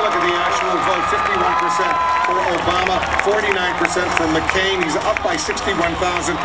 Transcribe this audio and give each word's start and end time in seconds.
A 0.00 0.02
look 0.02 0.16
at 0.16 0.24
the 0.24 0.32
actual 0.32 0.72
vote 0.88 1.04
51% 1.12 1.92
for 2.24 2.40
Obama, 2.56 2.96
49% 3.20 4.08
for 4.16 4.24
McCain. 4.32 4.80
He's 4.80 4.96
up 4.96 5.20
by 5.20 5.36
61,820. 5.36 6.40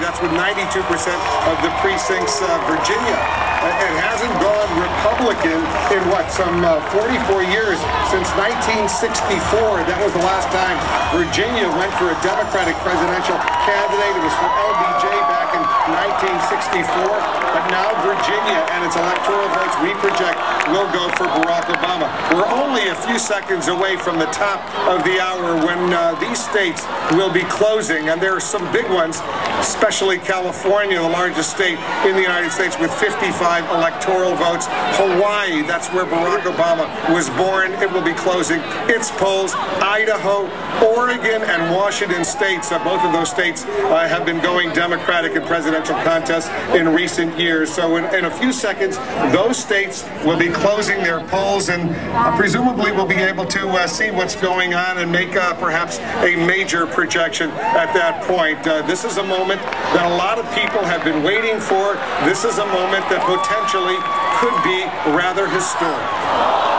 That's 0.00 0.16
with 0.24 0.32
92% 0.32 0.80
of 1.52 1.56
the 1.60 1.68
precincts. 1.84 2.40
Uh, 2.40 2.48
Virginia, 2.64 3.12
it 3.60 3.92
hasn't 4.00 4.32
gone 4.40 4.68
Republican 4.80 5.60
in 5.92 6.00
what, 6.08 6.32
some 6.32 6.64
uh, 6.64 6.80
44 6.96 7.44
years 7.52 7.76
since 8.08 8.32
1964. 8.40 9.84
That 9.84 10.00
was 10.00 10.16
the 10.16 10.24
last 10.24 10.48
time 10.48 10.80
Virginia 11.12 11.68
went 11.76 11.92
for 12.00 12.08
a 12.08 12.16
Democratic 12.24 12.72
presidential 12.80 13.36
candidate. 13.68 14.16
It 14.16 14.24
was 14.24 14.32
for 14.40 14.48
LBJ 14.48 15.04
back 15.28 15.52
in 15.52 15.60
1964. 16.48 17.04
But 17.52 17.68
now 17.68 17.89
Virginia 18.02 18.60
and 18.72 18.84
its 18.84 18.96
electoral 18.96 19.48
votes 19.52 19.76
we 19.82 19.92
project 20.00 20.38
will 20.68 20.88
go 20.92 21.08
for 21.16 21.26
Barack 21.40 21.68
Obama. 21.68 22.08
We're 22.32 22.48
only 22.48 22.88
a 22.88 22.94
few 22.94 23.18
seconds 23.18 23.68
away 23.68 23.96
from 23.96 24.18
the 24.18 24.26
top 24.26 24.60
of 24.88 25.04
the 25.04 25.20
hour 25.20 25.56
when 25.66 25.92
uh, 25.92 26.14
these 26.20 26.42
states 26.42 26.84
will 27.12 27.32
be 27.32 27.42
closing, 27.44 28.08
and 28.08 28.20
there 28.20 28.34
are 28.34 28.40
some 28.40 28.70
big 28.72 28.88
ones, 28.90 29.20
especially 29.58 30.18
California, 30.18 30.98
the 30.98 31.08
largest 31.08 31.50
state 31.50 31.78
in 32.06 32.14
the 32.14 32.22
United 32.22 32.50
States 32.50 32.78
with 32.78 32.92
55 32.94 33.64
electoral 33.70 34.34
votes. 34.34 34.66
Hawaii, 34.96 35.62
that's 35.62 35.88
where 35.92 36.04
Barack 36.04 36.42
Obama 36.42 36.86
was 37.12 37.28
born. 37.30 37.72
It 37.82 37.90
will 37.90 38.04
be 38.04 38.14
closing 38.14 38.60
its 38.88 39.10
polls. 39.10 39.54
Idaho, 39.82 40.48
Oregon, 40.84 41.42
and 41.42 41.74
Washington 41.74 42.24
states, 42.24 42.72
uh, 42.72 42.82
both 42.84 43.02
of 43.04 43.12
those 43.12 43.30
states 43.30 43.64
uh, 43.64 44.08
have 44.08 44.24
been 44.24 44.40
going 44.40 44.72
Democratic 44.72 45.32
in 45.32 45.42
presidential 45.42 45.96
contests 46.02 46.48
in 46.74 46.88
recent 46.88 47.38
years. 47.38 47.72
So 47.72 47.89
in, 47.96 48.04
in 48.14 48.24
a 48.24 48.30
few 48.30 48.52
seconds, 48.52 48.96
those 49.32 49.56
states 49.56 50.04
will 50.24 50.38
be 50.38 50.48
closing 50.48 51.02
their 51.02 51.20
polls 51.28 51.68
and 51.68 51.90
uh, 51.90 52.36
presumably 52.36 52.92
will 52.92 53.06
be 53.06 53.16
able 53.16 53.44
to 53.46 53.68
uh, 53.68 53.86
see 53.86 54.10
what's 54.10 54.36
going 54.36 54.74
on 54.74 54.98
and 54.98 55.10
make 55.10 55.36
uh, 55.36 55.54
perhaps 55.54 55.98
a 55.98 56.36
major 56.46 56.86
projection 56.86 57.50
at 57.50 57.92
that 57.94 58.22
point. 58.24 58.58
Uh, 58.66 58.82
this 58.82 59.04
is 59.04 59.18
a 59.18 59.24
moment 59.24 59.60
that 59.94 60.06
a 60.06 60.16
lot 60.16 60.38
of 60.38 60.44
people 60.54 60.82
have 60.84 61.04
been 61.04 61.22
waiting 61.22 61.58
for. 61.60 61.94
This 62.24 62.44
is 62.44 62.58
a 62.58 62.66
moment 62.66 63.08
that 63.10 63.22
potentially 63.26 63.98
could 64.40 64.56
be 64.64 64.84
rather 65.16 65.48
historic. 65.48 66.69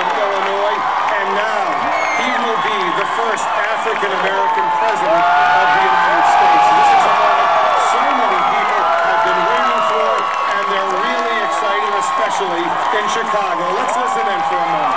from 0.00 0.16
Illinois, 0.16 0.80
and 1.12 1.26
now 1.36 1.64
he 2.16 2.32
will 2.40 2.60
be 2.64 2.78
the 2.96 3.08
first 3.20 3.44
African 3.44 4.08
American 4.08 4.66
president 4.80 5.20
of 5.20 5.66
the 5.76 5.82
United 5.84 6.24
States. 6.24 6.64
This 6.72 6.88
is 6.88 7.04
a 7.04 7.14
moment 7.20 7.48
so 7.92 8.04
many 8.16 8.40
people 8.48 8.80
have 8.80 9.22
been 9.28 9.40
waiting 9.44 9.82
for, 9.92 10.08
and 10.56 10.64
they're 10.72 10.92
really 11.04 11.36
excited, 11.44 11.92
especially 12.00 12.64
in 12.96 13.04
Chicago. 13.12 13.64
Let's 13.76 13.92
listen 13.92 14.24
in 14.24 14.40
for 14.48 14.56
a 14.56 14.70
moment. 14.72 14.89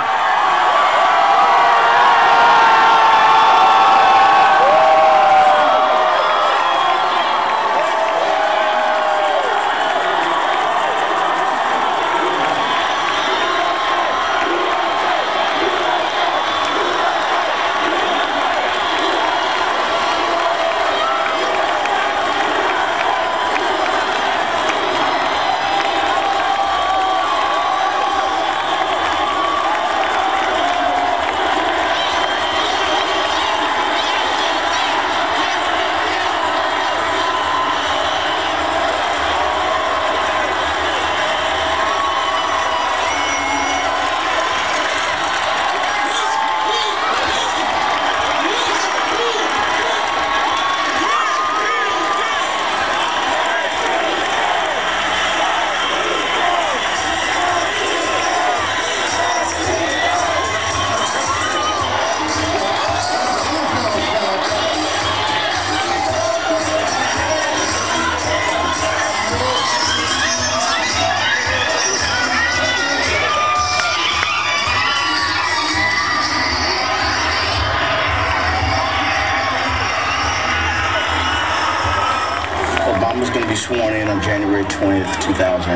Obama's 83.14 83.30
going 83.30 83.46
to 83.46 83.48
be 83.48 83.54
sworn 83.54 83.94
in 83.94 84.10
on 84.10 84.18
January 84.20 84.66
20th, 84.66 85.06
2009. 85.22 85.70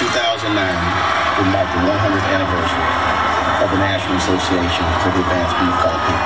will 0.00 1.50
mark 1.52 1.68
the 1.76 1.84
100th 1.84 2.28
anniversary 2.32 2.88
of 3.60 3.68
the 3.68 3.84
National 3.84 4.16
Association 4.16 4.80
for 5.04 5.12
the 5.12 5.20
Advancement 5.28 5.68
of 5.68 5.76
Colored 5.84 6.00
People. 6.08 6.24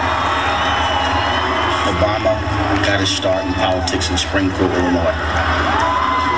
Obama 1.91 2.39
got 2.87 3.03
his 3.03 3.11
start 3.11 3.43
in 3.45 3.53
politics 3.59 4.15
in 4.15 4.17
Springfield, 4.17 4.71
Illinois. 4.71 5.19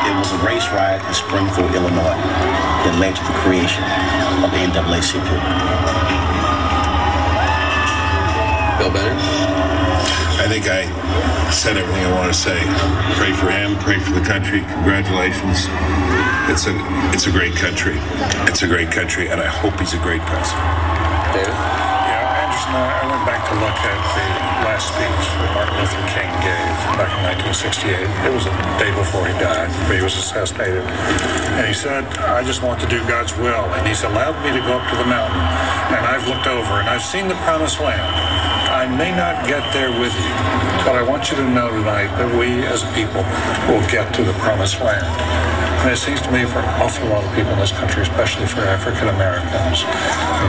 It 0.08 0.16
was 0.16 0.32
a 0.32 0.40
race 0.40 0.64
riot 0.72 1.04
in 1.04 1.12
Springfield, 1.12 1.76
Illinois 1.76 2.16
that 2.88 2.96
led 2.96 3.20
to 3.20 3.24
the 3.28 3.36
creation 3.44 3.84
of 4.40 4.48
the 4.48 4.64
NAACP. 4.64 5.28
Bill 8.80 8.88
Bennett? 8.88 9.69
It's 16.50 16.66
a 16.66 16.74
it's 17.14 17.30
a 17.30 17.30
great 17.30 17.54
country. 17.54 17.94
It's 18.50 18.66
a 18.66 18.66
great 18.66 18.90
country, 18.90 19.30
and 19.30 19.38
I 19.38 19.46
hope 19.46 19.78
he's 19.78 19.94
a 19.94 20.02
great 20.02 20.18
president. 20.26 20.66
David? 21.30 21.54
Yeah, 21.54 22.42
Anderson, 22.42 22.74
I 22.74 23.06
went 23.06 23.22
back 23.30 23.46
to 23.46 23.54
look 23.62 23.78
at 23.78 24.00
the 24.18 24.26
last 24.66 24.90
speech 24.90 25.22
that 25.38 25.50
Martin 25.54 25.74
Luther 25.78 26.02
King 26.18 26.30
gave 26.42 26.74
back 26.98 27.14
in 27.14 27.46
1968. 27.46 28.10
It 28.26 28.34
was 28.34 28.50
a 28.50 28.54
day 28.82 28.90
before 28.98 29.22
he 29.30 29.34
died, 29.38 29.70
where 29.86 30.02
he 30.02 30.02
was 30.02 30.18
assassinated. 30.18 30.82
And 31.54 31.62
he 31.70 31.74
said, 31.78 32.02
I 32.26 32.42
just 32.42 32.66
want 32.66 32.82
to 32.82 32.90
do 32.90 32.98
God's 33.06 33.38
will. 33.38 33.70
And 33.78 33.86
he's 33.86 34.02
allowed 34.02 34.34
me 34.42 34.50
to 34.50 34.62
go 34.66 34.82
up 34.82 34.86
to 34.90 34.96
the 34.98 35.06
mountain. 35.06 35.38
And 35.94 36.02
I've 36.02 36.26
looked 36.26 36.50
over 36.50 36.82
and 36.82 36.90
I've 36.90 37.06
seen 37.06 37.30
the 37.30 37.38
promised 37.46 37.78
land. 37.78 38.59
I 38.80 38.88
may 38.88 39.12
not 39.12 39.44
get 39.44 39.60
there 39.76 39.92
with 39.92 40.16
you, 40.16 40.32
but 40.88 40.96
I 40.96 41.04
want 41.04 41.28
you 41.28 41.36
to 41.36 41.44
know 41.52 41.68
tonight 41.68 42.08
that 42.16 42.32
we 42.32 42.64
as 42.64 42.80
a 42.80 42.88
people 42.96 43.20
will 43.68 43.84
get 43.92 44.08
to 44.16 44.24
the 44.24 44.32
promised 44.40 44.80
land. 44.80 45.04
And 45.84 45.92
it 45.92 46.00
seems 46.00 46.24
to 46.24 46.32
me 46.32 46.48
for 46.48 46.64
an 46.64 46.70
awful 46.80 47.04
lot 47.12 47.20
of 47.20 47.28
people 47.36 47.52
in 47.52 47.60
this 47.60 47.76
country, 47.76 48.00
especially 48.08 48.48
for 48.48 48.64
African 48.64 49.12
Americans, 49.12 49.84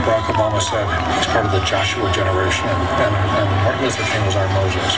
Barack 0.08 0.32
Obama 0.32 0.64
said 0.64 0.80
he's 1.12 1.28
part 1.28 1.44
of 1.44 1.52
the 1.52 1.60
Joshua 1.68 2.08
generation, 2.16 2.64
and, 2.72 3.12
and, 3.12 3.48
Martin 3.68 3.84
Luther 3.84 4.08
King 4.08 4.24
was 4.24 4.32
our 4.32 4.48
Moses. 4.56 4.96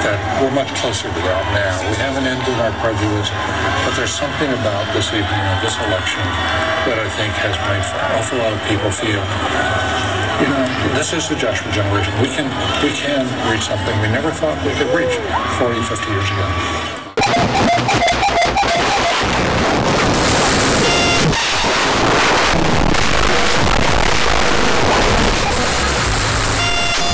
That 0.00 0.16
we're 0.40 0.56
much 0.56 0.72
closer 0.80 1.12
to 1.12 1.20
that 1.28 1.44
now. 1.52 1.76
We 1.92 1.96
haven't 2.00 2.24
ended 2.24 2.56
our 2.56 2.72
prejudice, 2.80 3.28
but 3.84 4.00
there's 4.00 4.16
something 4.16 4.48
about 4.64 4.88
this 4.96 5.12
evening 5.12 5.28
and 5.28 5.60
this 5.60 5.76
election 5.76 6.24
that 6.88 6.96
I 6.96 7.08
think 7.20 7.36
has 7.44 7.52
made 7.68 7.84
for 7.84 8.00
an 8.00 8.08
awful 8.16 8.40
lot 8.40 8.56
of 8.56 8.60
people 8.64 8.88
feel, 8.88 9.20
this 10.94 11.12
is 11.12 11.28
the 11.28 11.36
Joshua 11.36 11.70
generation. 11.72 12.12
We 12.20 12.28
can, 12.28 12.46
we 12.82 12.90
can 12.90 13.24
reach 13.50 13.64
something 13.64 13.94
we 14.00 14.08
never 14.08 14.30
thought 14.30 14.56
we 14.64 14.72
could 14.72 14.88
reach 14.96 15.16
40, 15.58 15.80
50 15.82 16.10
years 16.10 16.30
ago. 16.30 16.79